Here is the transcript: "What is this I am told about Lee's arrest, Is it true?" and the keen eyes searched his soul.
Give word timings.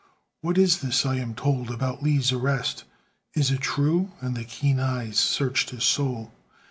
"What 0.41 0.57
is 0.57 0.81
this 0.81 1.05
I 1.05 1.17
am 1.17 1.35
told 1.35 1.69
about 1.69 2.01
Lee's 2.01 2.31
arrest, 2.31 2.85
Is 3.35 3.51
it 3.51 3.61
true?" 3.61 4.11
and 4.19 4.35
the 4.35 4.43
keen 4.43 4.79
eyes 4.79 5.19
searched 5.19 5.69
his 5.69 5.83
soul. 5.83 6.31